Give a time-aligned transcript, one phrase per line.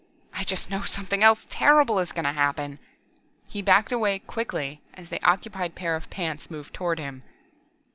[0.33, 2.79] "I just know something else terrible is going to happen!"
[3.45, 7.21] He backed away quickly as the occupied pair of pants moved toward him.